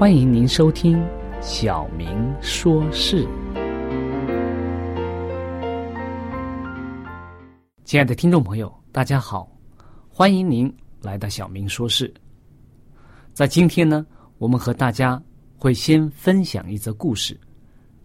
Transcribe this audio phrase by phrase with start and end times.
[0.00, 0.96] 欢迎您收听
[1.42, 3.22] 《小明说事》。
[7.84, 9.54] 亲爱的听众朋友，大家好，
[10.08, 12.08] 欢迎您来到《小明说事》。
[13.34, 14.06] 在今天呢，
[14.38, 15.22] 我们和大家
[15.54, 17.38] 会先分享一则故事，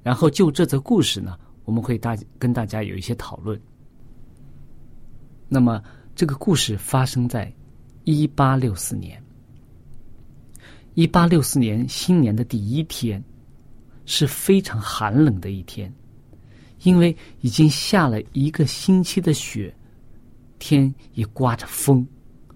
[0.04, 3.58] 然后就这则故事呢，我们会大跟大家有一些讨论。
[5.48, 5.82] 那么，
[6.14, 7.50] 这个故事发生在
[8.04, 9.25] 一八六四年。
[10.96, 13.22] 一八六四年新年的第一天，
[14.06, 15.94] 是非常寒冷的一天，
[16.84, 19.76] 因为已经下了一个星期的雪，
[20.58, 22.08] 天也刮着风，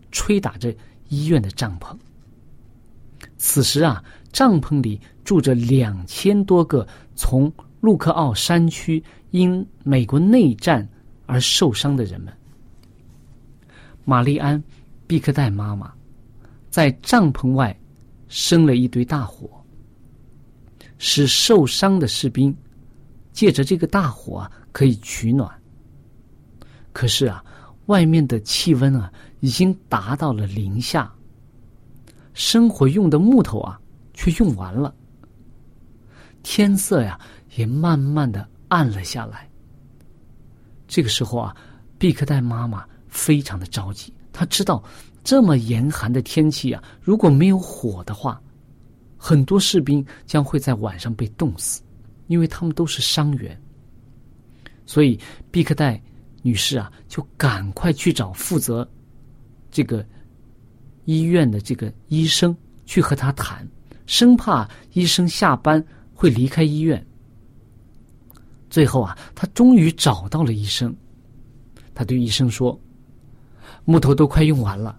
[0.10, 0.74] 吹打着
[1.10, 1.94] 医院的帐篷。
[3.38, 4.02] 此时啊，
[4.32, 7.52] 帐篷里住着两千多个从
[7.82, 10.88] 路克奥山区因美国内战
[11.26, 12.34] 而受伤的人们。
[14.06, 14.58] 玛丽安·
[15.08, 15.94] 毕克代妈妈
[16.70, 17.78] 在帐篷外。
[18.30, 19.50] 生了一堆大火，
[20.98, 22.56] 使受伤的士兵
[23.34, 25.52] 借着这个大火啊可以取暖。
[26.94, 27.44] 可是啊，
[27.88, 31.12] 外面的气温啊已经达到了零下，
[32.34, 33.80] 生火用的木头啊
[34.14, 34.94] 却用完了，
[36.44, 37.20] 天色呀
[37.56, 39.50] 也慢慢的暗了下来。
[40.88, 41.56] 这个时候啊，
[41.98, 44.84] 毕克代妈妈非常的着急，她知道。
[45.24, 48.42] 这么严寒的天气啊，如果没有火的话，
[49.18, 51.82] 很多士兵将会在晚上被冻死，
[52.28, 53.60] 因为他们都是伤员。
[54.86, 55.20] 所以，
[55.52, 56.02] 毕克代
[56.42, 58.90] 女士啊，就赶快去找负责
[59.70, 60.04] 这个
[61.06, 62.56] 医院的这个医生
[62.86, 63.68] 去和他谈，
[64.06, 67.06] 生怕医生下班会离开医院。
[68.70, 70.96] 最后啊，他终于找到了医生，
[71.94, 72.80] 他对医生说
[73.84, 74.98] ：“木头都快用完了。”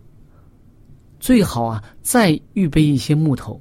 [1.21, 3.61] 最好啊，再预备一些木头，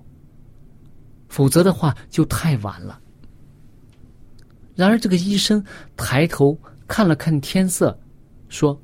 [1.27, 2.99] 否则的话就太晚了。
[4.75, 5.61] 然而，这个医生
[5.97, 7.99] 抬头看了看天色，
[8.47, 8.81] 说：“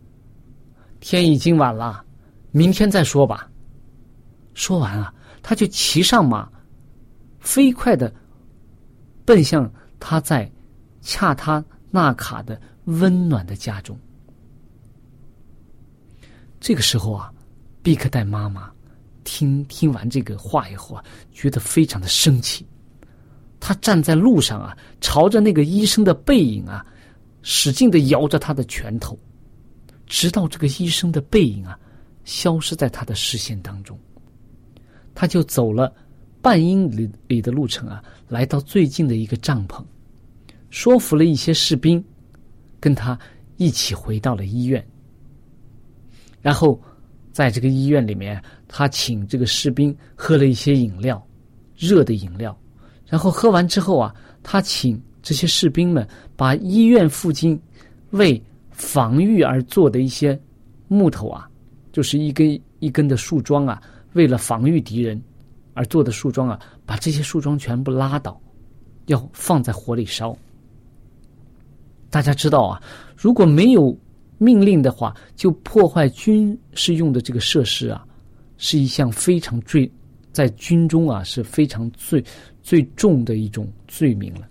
[0.99, 2.03] 天已经晚了，
[2.51, 3.49] 明天再说吧。”
[4.53, 6.51] 说完啊，他就骑上马，
[7.39, 8.13] 飞快的
[9.23, 9.71] 奔向
[10.01, 10.51] 他在
[10.99, 13.97] 恰他纳卡的温暖的家中。
[16.59, 17.31] 这个时候啊。
[17.85, 18.71] 毕克代妈妈
[19.23, 22.65] 听听完这个话以后啊，觉得非常的生气。
[23.59, 26.83] 他站在路上啊，朝着那个医生的背影啊，
[27.43, 29.15] 使劲的摇着他的拳头，
[30.07, 31.77] 直到这个医生的背影啊，
[32.23, 33.95] 消失在他的视线当中。
[35.13, 35.93] 他就走了
[36.41, 39.85] 半英里里的路程啊，来到最近的一个帐篷，
[40.71, 42.03] 说服了一些士兵，
[42.79, 43.15] 跟他
[43.57, 44.83] 一起回到了医院。
[46.41, 46.81] 然后
[47.35, 51.21] 在这个医院里面，他请这个士兵喝了一些饮料，
[51.75, 52.57] 热的饮料。
[53.05, 57.61] 然后喝完之后啊，他请这些士兵们把医院附近
[58.11, 58.41] 为
[58.71, 60.39] 防御而做的一些
[60.87, 61.45] 木头啊，
[61.91, 63.81] 就是一根一根的树桩啊，
[64.13, 65.21] 为了防御敌人
[65.73, 68.39] 而做的树桩啊，把这些树桩全部拉倒，
[69.07, 70.33] 要放在火里烧。
[72.09, 72.81] 大家知道啊，
[73.17, 73.93] 如果没有
[74.37, 78.05] 命令的话，就破坏军事用的这个设施啊，
[78.57, 79.89] 是一项非常罪，
[80.31, 82.23] 在军中啊是非常最
[82.61, 84.47] 最重的一种罪名了。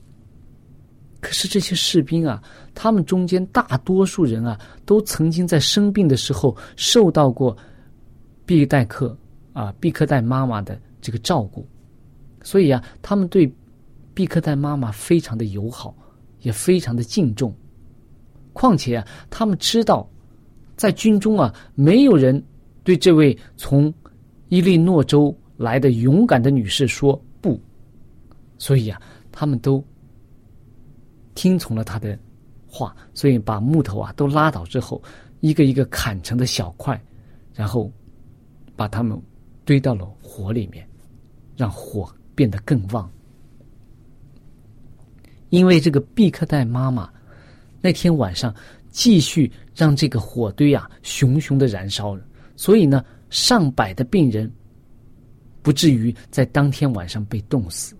[1.20, 2.42] 可是这些士兵啊，
[2.74, 7.56] 他们中间大多数人啊，都曾经在生病的时候受到过
[8.44, 9.16] 毕代克
[9.54, 11.66] 啊毕克代妈妈的这个照顾，
[12.42, 13.50] 所以啊，他们对
[14.12, 15.96] 毕克代妈妈非常的友好，
[16.40, 17.54] 也非常的敬重。
[18.54, 20.08] 况且啊，他们知道，
[20.76, 22.42] 在军中啊，没有人
[22.84, 23.92] 对这位从
[24.48, 27.60] 伊利诺州来的勇敢的女士说不，
[28.56, 29.02] 所以啊，
[29.32, 29.84] 他们都
[31.34, 32.16] 听从了他的
[32.66, 35.02] 话，所以把木头啊都拉倒之后，
[35.40, 36.98] 一个一个砍成的小块，
[37.52, 37.90] 然后
[38.76, 39.20] 把它们
[39.64, 40.88] 堆到了火里面，
[41.56, 43.10] 让火变得更旺。
[45.50, 47.10] 因为这个毕克代妈妈。
[47.84, 48.54] 那天晚上，
[48.88, 52.26] 继续让这个火堆啊熊熊的燃烧了，
[52.56, 54.50] 所以呢，上百的病人
[55.60, 57.94] 不至于在当天晚上被冻死。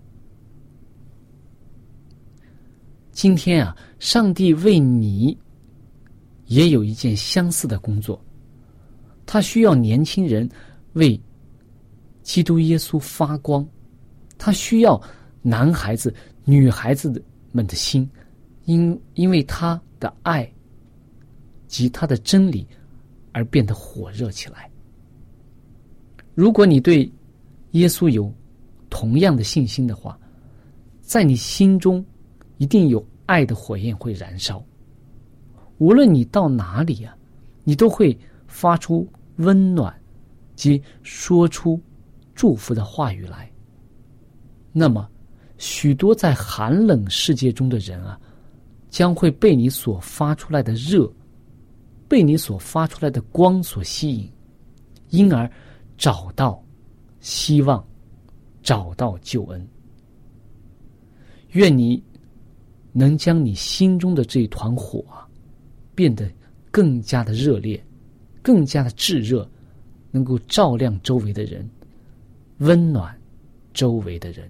[3.11, 5.37] 今天啊，上帝为你
[6.47, 8.19] 也有一件相似的工作，
[9.23, 10.49] 他需要年轻人
[10.93, 11.21] 为
[12.23, 13.63] 基督耶稣发光，
[14.35, 14.99] 他需要
[15.43, 16.11] 男孩子、
[16.43, 18.09] 女孩子们的心。
[18.65, 20.51] 因因为他的爱
[21.67, 22.67] 及他的真理
[23.31, 24.69] 而变得火热起来。
[26.33, 27.09] 如果你对
[27.71, 28.31] 耶稣有
[28.89, 30.19] 同样的信心的话，
[31.01, 32.03] 在你心中
[32.57, 34.63] 一定有爱的火焰会燃烧。
[35.77, 37.15] 无论你到哪里啊，
[37.63, 39.07] 你都会发出
[39.37, 39.93] 温暖
[40.55, 41.79] 及说出
[42.33, 43.51] 祝福的话语来。
[44.71, 45.09] 那么，
[45.57, 48.19] 许多在寒冷世界中的人啊。
[48.95, 51.11] 将会被你所发出来的热，
[52.07, 54.31] 被你所发出来的光所吸引，
[55.09, 55.51] 因而
[55.97, 56.63] 找到
[57.19, 57.85] 希望，
[58.63, 59.67] 找到救恩。
[61.51, 62.01] 愿你
[62.93, 65.03] 能将你心中的这团火，
[65.93, 66.31] 变得
[66.71, 67.85] 更加的热烈，
[68.41, 69.45] 更加的炙热，
[70.09, 71.69] 能够照亮周围的人，
[72.59, 73.13] 温暖
[73.73, 74.49] 周围的人。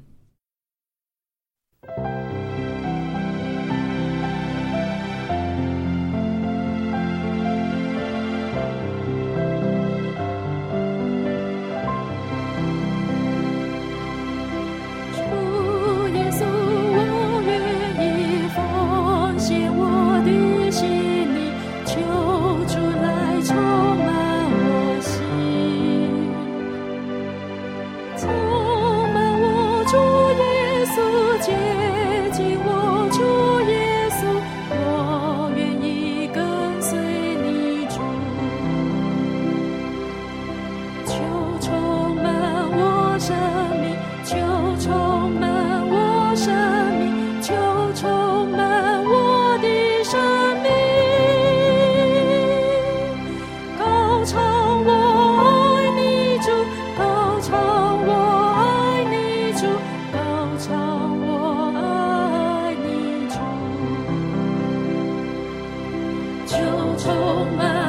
[66.98, 67.85] 정말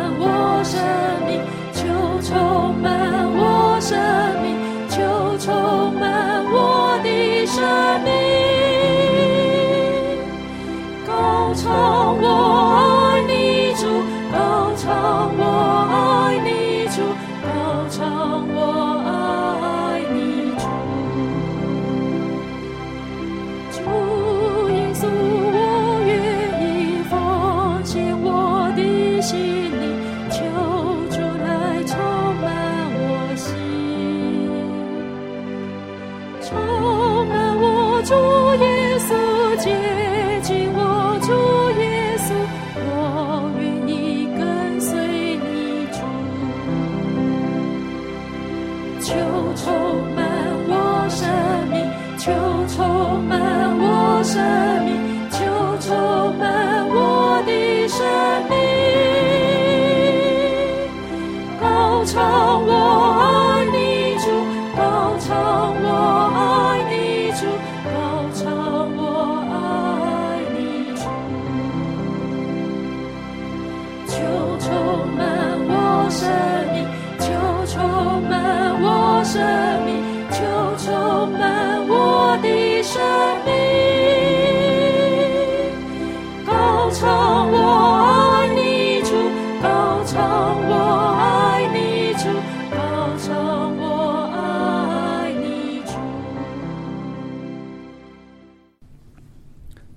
[52.76, 54.75] 充满我生。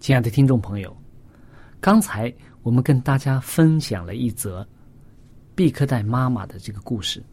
[0.10, 0.98] 亲爱的听众朋友，
[1.80, 4.68] 刚才我们跟大家分享了一则
[5.54, 7.24] 毕克代妈妈的这个故事。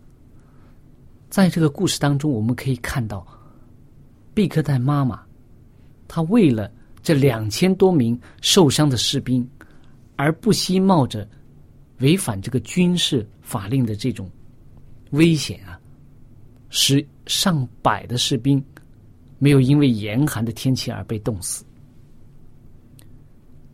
[1.30, 3.26] 在这个故事当中，我们可以看到
[4.34, 5.22] 毕克代妈妈，
[6.06, 6.70] 她为了
[7.02, 9.48] 这两千多名受伤的士兵，
[10.16, 11.26] 而不惜冒着
[12.00, 14.30] 违反这个军事法令的这种
[15.12, 15.80] 危险啊，
[16.68, 18.62] 使上百的士兵
[19.38, 21.64] 没有因为严寒的天气而被冻死。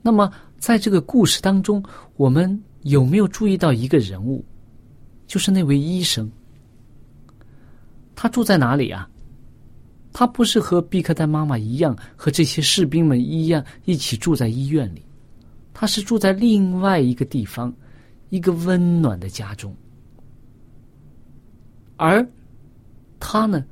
[0.03, 1.83] 那么，在这个故事当中，
[2.17, 4.45] 我们有没有注意到一个人物，
[5.27, 6.29] 就是那位医生？
[8.17, 9.09] 他住在哪里啊？
[10.13, 15.03] 他不是和毕克丹妈妈一样，和这些士兵们一样一起住在医院里，
[15.73, 17.73] 他是住在另外一个地方，
[18.29, 19.75] 一个温暖的家中。
[21.97, 22.27] 而
[23.21, 23.65] 他呢，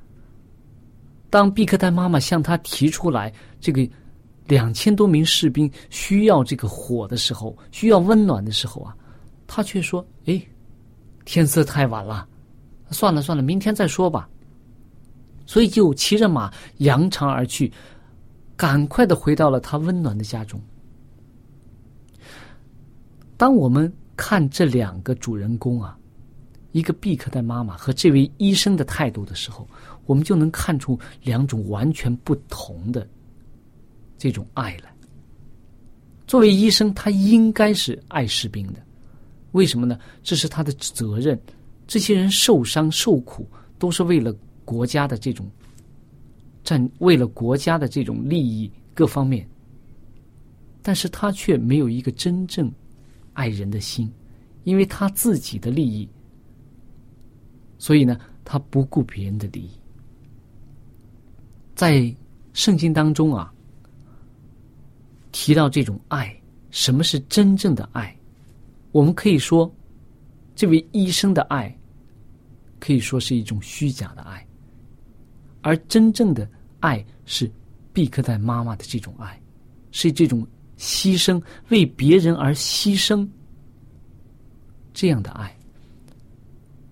[1.28, 3.86] 当毕克丹妈妈向他提出来这个
[4.46, 8.96] 两千多名士兵需要这个火的时候，需要温暖的时候啊，
[9.46, 10.42] 他却说：“哎，
[11.24, 12.26] 天色太晚了，
[12.90, 14.28] 算了算了，明天再说吧。”
[15.46, 17.72] 所以就骑着马扬长而去，
[18.56, 20.60] 赶快的回到了他温暖的家中。
[23.36, 25.98] 当我们看这两个主人公啊，
[26.72, 29.66] 一个毕克的妈妈和这位医生的态度的时候，
[30.06, 33.04] 我们就能看出两种完全不同的
[34.20, 34.94] 这种爱来。
[36.26, 38.74] 作为医生，他应该是爱士兵的，
[39.52, 39.98] 为什么呢？
[40.22, 41.40] 这是他的责任。
[41.86, 43.48] 这些人受伤受苦，
[43.78, 44.30] 都是为了
[44.66, 45.50] 国家的这种
[46.62, 49.48] 战，为了国家的这种利益各方面。
[50.82, 52.70] 但是他却没有一个真正
[53.32, 54.12] 爱人的心，
[54.64, 56.06] 因为他自己的利益，
[57.78, 59.70] 所以呢，他不顾别人的利益。
[61.74, 62.14] 在
[62.52, 63.52] 圣经当中啊，
[65.32, 66.34] 提到这种爱，
[66.70, 68.16] 什么是真正的爱？
[68.92, 69.72] 我们可以说，
[70.54, 71.76] 这位医生的爱，
[72.78, 74.44] 可以说是一种虚假的爱，
[75.62, 76.48] 而真正的
[76.80, 77.50] 爱是
[77.92, 79.40] 毕克代妈妈的这种爱，
[79.92, 80.46] 是这种
[80.76, 83.28] 牺牲为别人而牺牲
[84.92, 85.56] 这样的爱。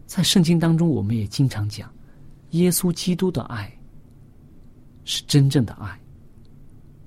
[0.07, 1.93] 在圣经当中，我们也经常讲，
[2.51, 3.71] 耶稣基督的爱
[5.05, 6.01] 是真正的爱。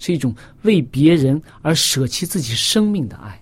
[0.02, 3.40] 是一种为别人而舍弃自己生命的爱。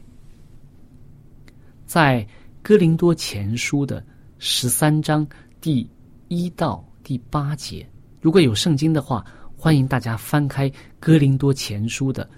[1.85, 2.27] 在
[2.61, 4.05] 哥林多前书的
[4.39, 5.25] 十三章
[5.61, 5.89] 第
[6.27, 7.87] 一到第八节，
[8.19, 9.25] 如果有圣经的话，
[9.55, 12.29] 欢迎大家翻开哥林多前书的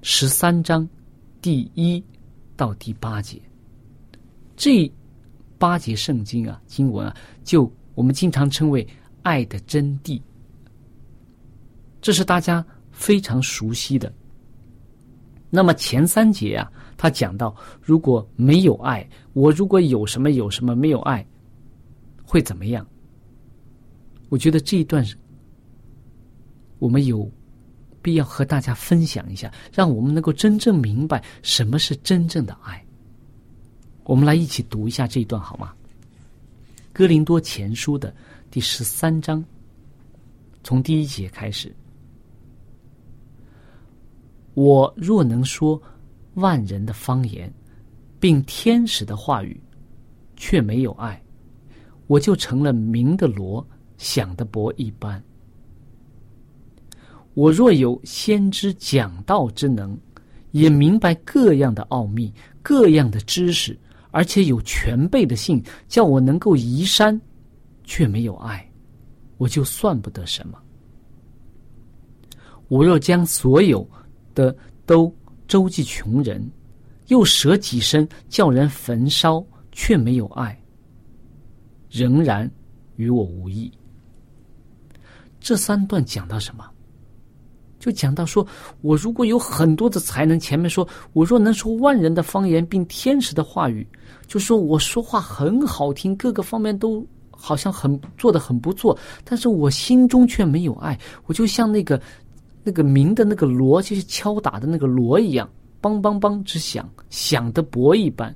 [0.00, 0.88] 十三章
[1.42, 2.02] 第一
[2.56, 3.38] 到第八节。
[4.56, 4.90] 这
[5.58, 8.86] 八节圣经啊，经文啊，就我们经常称为
[9.22, 10.18] 爱的真谛。
[12.00, 12.64] 这是大家。
[13.02, 14.12] 非常熟悉的。
[15.50, 21.26] 那么前三节啊，他讲到，如果没有爱，我如果有什么有什么没有爱，
[22.22, 22.86] 会怎么样？
[24.28, 25.04] 我觉得这一段，
[26.78, 27.28] 我们有
[28.00, 32.82] 必要和大家分享一下，让我们能够真正明白什么是真正的爱。
[34.04, 35.74] 我们来一起读一下这一段好吗？
[36.92, 38.14] 哥林多前书的
[38.48, 39.44] 第十三章，
[40.62, 41.74] 从第一节开始。
[44.54, 45.80] 我若能说
[46.34, 47.50] 万人的方言，
[48.20, 49.58] 并天使的话语，
[50.36, 51.20] 却没有爱，
[52.06, 53.66] 我就成了明的罗，
[53.96, 55.22] 响的钹一般。
[57.32, 59.98] 我若有先知讲道之能，
[60.50, 62.30] 也明白各样的奥秘、
[62.62, 63.78] 各样的知识，
[64.10, 67.18] 而且有全备的信，叫我能够移山，
[67.84, 68.70] 却没有爱，
[69.38, 70.58] 我就算不得什么。
[72.68, 73.88] 我若将所有。
[74.34, 74.54] 的
[74.86, 75.14] 都
[75.46, 76.50] 周济穷人，
[77.08, 80.58] 又舍己身叫人焚烧，却没有爱，
[81.90, 82.50] 仍然
[82.96, 83.70] 与我无异。
[85.40, 86.64] 这三段讲到什么？
[87.78, 88.46] 就讲到说，
[88.80, 93.84] 我如果有很多的才能，前面说我若能说万人的方言，并天使的话语，
[94.28, 100.96] 就说我说话很好听，各个方面都好像很做的很不错，但是我心中却没有爱，
[101.26, 102.00] 我就像那个
[102.62, 105.48] 那个鸣的那个锣，就是敲打的那个锣一样，
[105.80, 108.34] 梆梆梆直响，响的钹一般，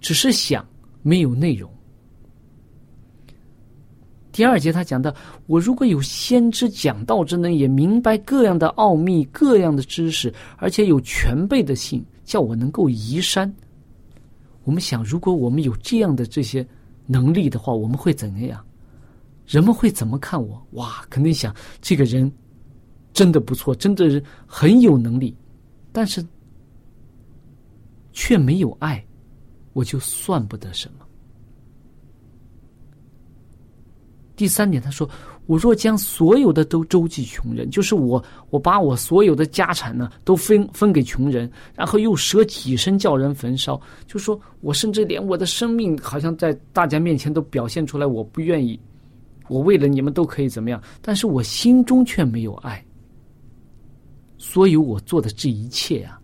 [0.00, 0.66] 只是响，
[1.02, 1.70] 没有内容。
[4.30, 5.12] 第二节他讲到，
[5.46, 13.52] 我如果有先知讲道之能，也明白各样的奥秘、各样的知识，而且有全备的信，叫我能够移山。
[14.62, 16.64] 我们想，如果我们有这样的这些
[17.06, 18.64] 能力的话，我们会怎样？
[19.44, 20.64] 人们会怎么看我？
[20.72, 22.30] 哇，肯定想这个人
[23.18, 25.36] 真的不错，真的是很有能力，
[25.90, 26.24] 但是
[28.12, 29.04] 却没有爱，
[29.72, 31.04] 我就算不得什么。
[34.36, 35.10] 第三点，他说
[35.46, 48.78] ：“我若将所有的都周济穷人，就是我，我把我所有的家产呢都分分给穷人，然后又舍己身叫人焚烧，就说我甚至连我的生命，好像在大家面前都表现出来，我不愿意，
[49.48, 52.80] 我为了你们都可以怎么样，但是我心中却没有爱。
[54.38, 56.18] 所以我做的这一切啊，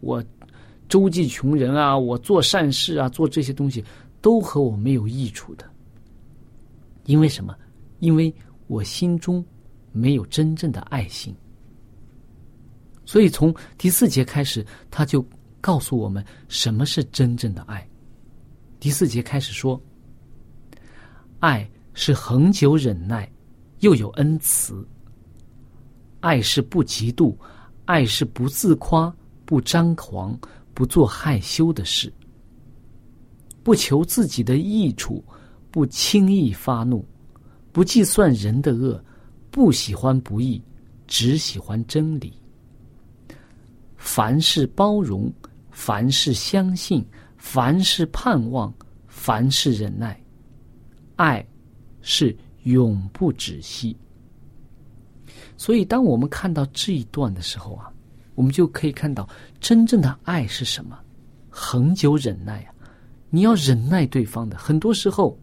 [0.00, 0.24] 我
[0.88, 3.84] 周济穷人啊，我做善事啊，做这些东西，
[4.22, 5.68] 都和我没有益处的。”
[7.04, 7.54] 因为什么？
[7.98, 8.34] 因为
[8.66, 9.44] 我心中
[9.92, 11.34] 没有真正的爱心，
[13.04, 15.24] 所以从第四节开始，他就
[15.60, 17.86] 告诉我们什么是真正的爱。
[18.78, 19.80] 第四节开始说
[21.40, 23.30] ：“爱是恒久忍耐，
[23.80, 24.74] 又有恩慈；
[26.20, 27.34] 爱是不嫉妒，
[27.86, 29.12] 爱是不自夸，
[29.46, 30.38] 不张狂，
[30.74, 32.12] 不做害羞的事，
[33.62, 35.24] 不求自己的益处。”
[35.68, 37.06] 不轻易发怒，
[37.70, 39.04] 不计算人的恶，
[39.50, 40.62] 不喜欢不义，
[41.06, 42.32] 只喜欢真理。
[43.98, 45.30] 凡事包容，
[45.70, 48.72] 凡事相信，凡事盼望，
[49.06, 50.18] 凡事忍耐。
[51.16, 51.46] 爱
[52.00, 53.94] 是永不止息。
[55.56, 57.90] 所以，当我们看到这一段的时候啊，
[58.34, 59.28] 我们就可以看到
[59.60, 60.98] 真正的爱是什么？
[61.48, 62.74] 恒久忍耐啊！
[63.30, 65.38] 你要忍耐对方的，很多时候。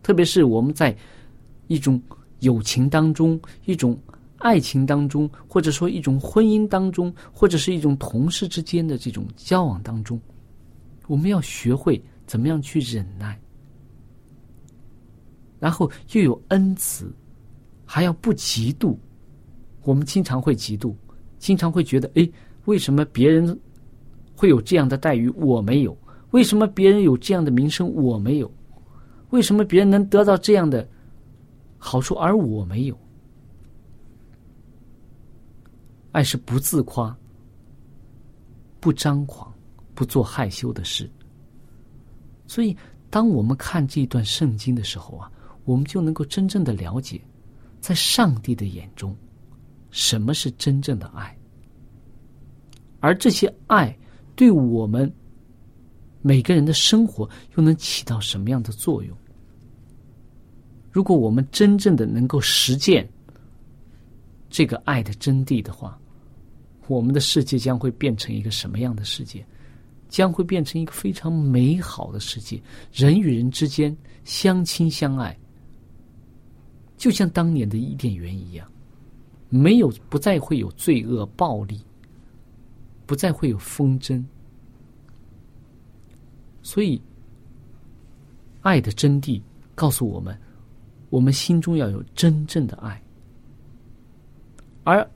[0.00, 0.96] 特别是我们在
[1.66, 2.00] 一种
[2.38, 3.98] 友情当中、一种
[4.38, 10.18] 爱情当中，或者说一种婚姻当中，或者是一种同事之间的这种交往当中，
[11.08, 13.38] 我们要学会怎么样去忍耐，
[15.58, 17.12] 然后又有恩慈，
[17.84, 18.96] 还要不嫉妒。
[19.88, 20.94] 我们经常会嫉妒，
[21.38, 22.30] 经常会觉得：哎，
[22.66, 23.58] 为什么别人
[24.36, 25.96] 会有这样的待遇，我没有？
[26.32, 28.52] 为什么别人有这样的名声，我没有？
[29.30, 30.86] 为什么别人能得到这样的
[31.78, 32.98] 好处，而我没有？
[36.12, 37.16] 爱是不自夸、
[38.80, 39.50] 不张狂、
[39.94, 41.10] 不做害羞的事。
[42.46, 42.76] 所以，
[43.08, 45.32] 当我们看这段圣经的时候啊，
[45.64, 47.18] 我们就能够真正的了解，
[47.80, 49.16] 在上帝的眼中，
[49.90, 51.36] 什么是真正的爱，
[53.00, 53.96] 而这些爱
[54.34, 55.12] 对我们。
[56.20, 59.16] 每个人的生活又能起到什么样的作用？
[60.90, 63.08] 如果我们真正的能够实践
[64.50, 65.96] 这个爱的真谛的话，
[66.88, 69.46] 我们的世界将会变成一个什么样的世界？
[70.08, 72.60] 将会变成一个非常美好的世界，
[72.92, 75.38] 人与人之间相亲相爱，
[76.96, 78.68] 就像当年的伊甸园一样，
[79.48, 81.80] 没有不再会有罪恶、暴力，
[83.06, 84.24] 不再会有纷争。
[86.62, 87.00] 所以，
[88.60, 89.40] 爱的真谛
[89.74, 90.38] 告诉我们：
[91.08, 93.02] 我们心中要有真正的爱。
[94.84, 95.08] 而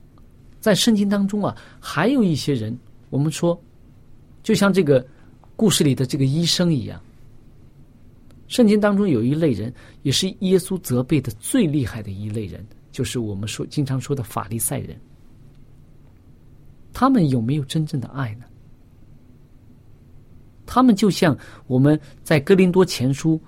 [0.61, 2.79] 在圣经当中啊，还有一些人，
[3.11, 3.61] 我们说，
[4.43, 5.07] 就像这个
[5.57, 6.99] 故事里的这个医生一样。
[8.49, 14.97] 圣经当中有一类人，也是耶稣责备的最厉害的一类人，就是我们说经常说的法利赛人。
[16.93, 18.45] 他们有没有真正的爱呢？
[20.67, 23.41] 他们就像我们在哥林多前书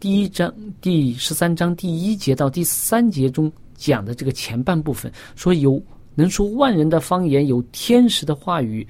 [0.00, 5.82] 第一章第十三章第一节到第三节中讲的这个前半部分，说有
[6.14, 8.86] 能说万人的方言，有天使的话语，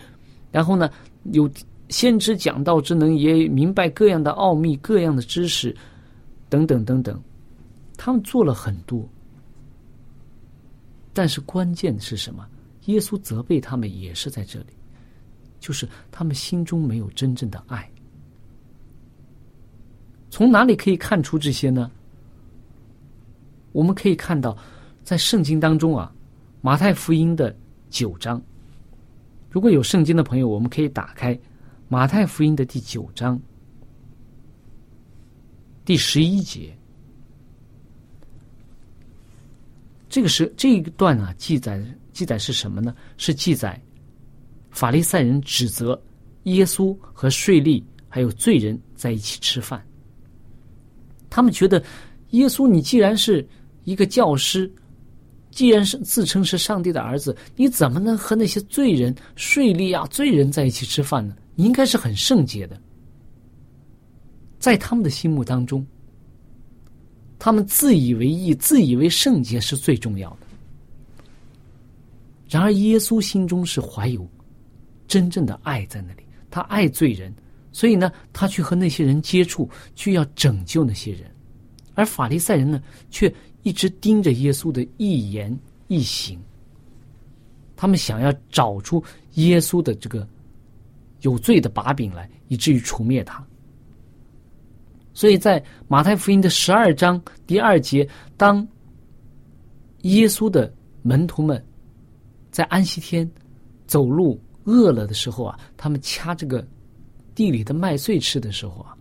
[0.53, 0.91] 然后呢
[1.33, 1.51] 有
[1.89, 5.75] 先知讲道之能，也明白各样的奥秘、各样的知识，
[6.49, 7.21] 等等等等。
[7.97, 9.09] 他们做了很多，
[11.17, 12.47] 但是关键的是什么？
[12.85, 14.67] 耶稣责备他们也是在这里。
[15.59, 17.91] 就是他们心中没有真正的爱。
[20.31, 21.91] 从哪里可以看出这些呢？
[23.73, 24.57] 我们可以看到，
[25.03, 26.13] 在圣经当中啊，
[26.61, 27.57] 《马太福音》的
[27.89, 28.41] 九章。
[29.51, 31.37] 如果有圣经的朋友，我们可以打开
[31.89, 33.41] 马太福音的第九章
[35.87, 36.77] 第十一节。
[40.17, 41.79] 这个是这一段啊，记载
[42.11, 42.97] 记载是什么呢？
[43.19, 43.79] 是记载
[44.71, 46.03] 法利赛人指责
[46.45, 49.87] 耶稣和税吏还有罪人在一起吃饭。
[51.29, 51.85] 他们觉得
[52.31, 53.47] 耶稣，你既然是
[53.85, 54.73] 一个教师，
[55.51, 61.37] 既然是自称是上帝的儿子，你怎么能和那些罪人、税吏啊、罪人在一起吃饭呢？
[61.57, 62.81] 你应该是很圣洁的。
[64.59, 65.87] 在他们的心目当中，
[67.39, 70.39] 他们自以为义、自以为圣洁是最重要的。
[72.49, 74.27] 然而，耶稣心中是怀有
[75.09, 77.35] 真正的爱在那里，他爱罪人，
[77.73, 81.31] 所以呢，他去和那些人接触，去要拯救那些人。
[81.95, 85.57] 而法利赛人呢，却一直盯着耶稣的一言
[85.89, 86.39] 一行，
[87.75, 89.03] 他们想要找出
[89.35, 90.27] 耶稣的这个
[91.23, 93.45] 有罪的把柄来，以至于除灭他。
[95.17, 98.69] 所以在马太福音的十二章第二节，当
[100.03, 101.65] 耶稣的门徒们
[102.51, 103.27] 在安息天
[103.87, 106.63] 走路饿了的时候啊，他们掐这个
[107.35, 108.95] 地里的麦穗吃的时候啊，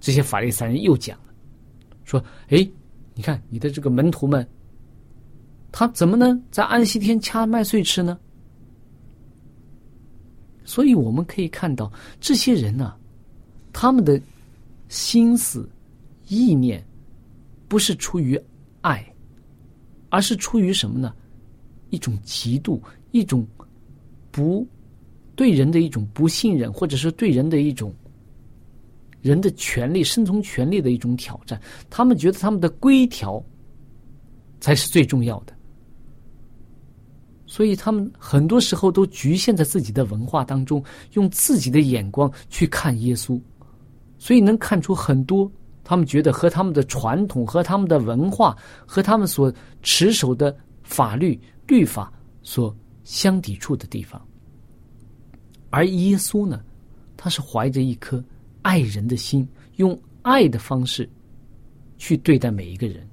[0.00, 1.32] 这些法利赛人又讲了，
[2.02, 2.68] 说：“哎，
[3.14, 4.44] 你看你的这个门徒们，
[5.70, 8.18] 他怎么能在安息天掐麦穗吃呢？”
[10.66, 12.92] 所以我们可以看到，这些人呢，
[13.72, 14.20] 他们的。
[14.90, 15.70] 心思、
[16.26, 16.84] 意念，
[17.68, 18.38] 不是出于
[18.80, 19.06] 爱，
[20.08, 21.14] 而是出于什么呢？
[21.90, 22.80] 一种嫉妒，
[23.12, 23.46] 一种
[24.32, 24.66] 不
[25.36, 27.94] 对人的一种不信任，或者是对人的一种
[29.22, 31.60] 人的权利、生存权利的一种挑战。
[31.88, 33.40] 他们觉得他们的规条
[34.60, 35.54] 才是最重要的，
[37.46, 43.40] 所以他们很多时候都局限在自己的文化当中，用自己的眼光去看耶稣。
[44.20, 45.50] 所以能看出很多，
[45.82, 48.54] 他们觉得和他们的传统、和他们的文化、
[48.84, 49.50] 和他们所
[49.82, 54.20] 持守的法律律法所相抵触的地方。
[55.70, 56.60] 而耶稣呢，
[57.16, 58.22] 他是怀着一颗
[58.60, 61.08] 爱人的心，用爱的方式
[61.96, 63.08] 去对待每一个人。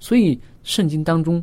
[0.00, 1.42] 所以圣经当中，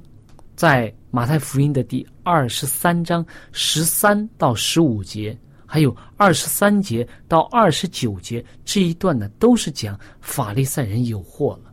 [0.58, 5.38] 在马太福音的第二十三章十三到十五节。
[5.72, 11.72] 还有二十三节到二十九节这一段呢，都是讲法利赛人有祸了。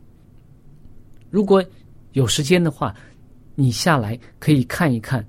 [1.31, 1.65] 如果
[2.11, 2.95] 有时间的话，
[3.55, 5.27] 你下来可以看一看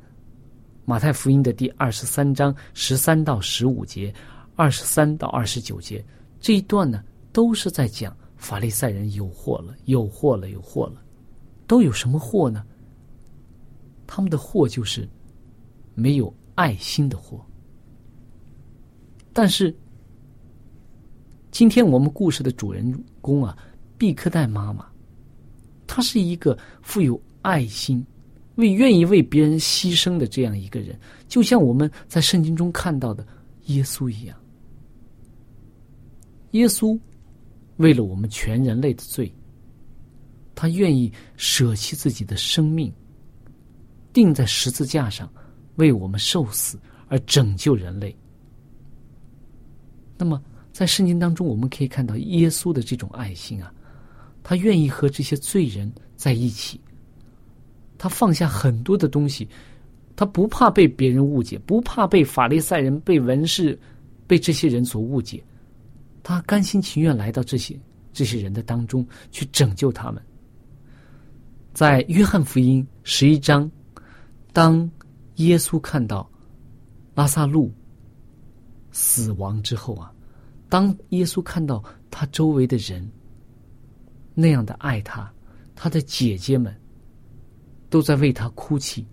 [0.85, 4.13] 马太福音的第二十三章十三到十五节，
[4.55, 6.05] 二十三到二十九节
[6.39, 7.03] 这一段呢，
[7.33, 11.01] 都是在讲法利赛人有祸了，有祸了，有祸了。
[11.67, 12.63] 都有什么祸呢？
[14.07, 15.09] 他们的祸就是
[15.95, 17.43] 没有爱心的祸。
[19.39, 19.73] 但是，
[21.53, 23.57] 今天我们故事的主人公啊，
[23.97, 24.85] 毕克代妈妈，
[25.87, 28.05] 她是一个富有爱心、
[28.57, 30.99] 为愿意为别人牺牲的这样一个人，
[31.29, 33.25] 就像我们在圣经中看到的
[33.67, 34.37] 耶稣一样。
[36.51, 36.99] 耶稣
[37.77, 39.33] 为了我们全人类的罪，
[40.53, 42.93] 他愿意舍弃自己的生命，
[44.13, 45.33] 钉在十字架上，
[45.77, 48.13] 为我们受死而拯救人类。
[50.21, 53.73] 那么，在圣经当中，我们可以看到耶稣的这种爱心啊，
[54.43, 56.81] 他愿意和这些罪人在一起，
[57.97, 59.49] 他放下很多的东西，
[60.17, 63.79] 他不怕被别人误解，不怕被法利赛人、被文士、
[64.27, 65.41] 被这些人所误解，
[66.25, 67.79] 他甘心情愿来到这些
[68.13, 70.21] 这些人的当中去拯救他们。
[71.73, 73.71] 在约翰福音十一章，
[74.53, 74.91] 当
[75.37, 76.29] 耶稣看到
[77.15, 77.73] 拉萨路。
[79.01, 80.13] 死亡之后啊，
[80.69, 81.81] 当耶稣看到
[82.11, 83.09] 他周围的人
[84.35, 85.33] 那样的爱他，
[85.77, 86.75] 他的姐姐们
[87.89, 89.07] 都在为他哭泣，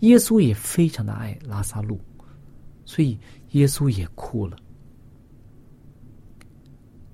[0.00, 1.98] 耶稣也非常的爱拉萨路，
[2.84, 3.18] 所以
[3.52, 4.54] 耶稣也哭了。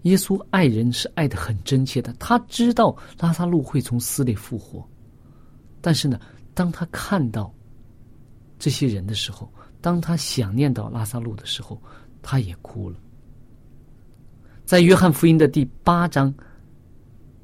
[0.03, 4.85] 耶稣爱人是爱的很真切的，他知道拉萨路会从死里复活，
[5.81, 6.21] 但是呢，
[6.53, 7.55] 当他看到
[8.59, 9.49] 这些人的时候，
[9.81, 11.81] 当他想念到拉萨路的时候。
[12.23, 12.97] 他也哭了。
[14.65, 16.33] 在约翰福音的第八章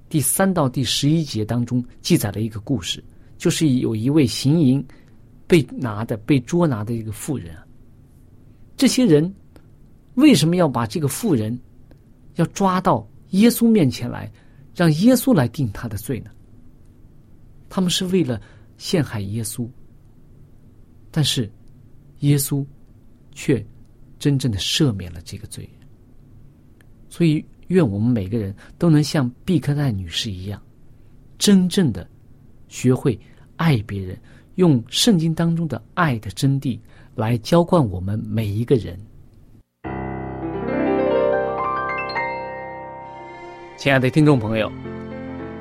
[0.09, 3.03] 第三到第十一节当中，记载了一个故事，
[3.39, 4.87] 就是有一位行淫
[5.47, 7.57] 被拿的、被捉拿的一个妇人。
[8.77, 9.35] 这些人
[10.15, 11.59] 为什么要把这个妇人
[12.35, 14.31] 要抓到耶稣面前来，
[14.75, 16.31] 让耶稣来定他的罪呢？
[17.69, 18.41] 他们是为了
[18.77, 19.69] 陷害耶稣。
[21.11, 21.51] 但是
[22.21, 22.65] 耶稣
[23.33, 23.65] 却
[24.19, 25.69] 真正的赦免了这个罪。
[27.09, 30.61] 所以，愿我们每个人都能像毕克奈女士一样，
[31.39, 32.09] 真正的
[32.69, 33.19] 学会
[33.57, 34.19] 爱别人，
[34.57, 36.79] 用圣经当中的爱的真谛
[37.15, 38.99] 来浇灌我们每一个人。
[43.77, 44.71] 亲爱的听众朋友，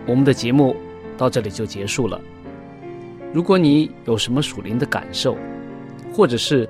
[0.07, 0.75] 我们的节目
[1.17, 2.19] 到这里就结束了。
[3.33, 5.37] 如果你有什么属灵的感受，
[6.13, 6.69] 或者是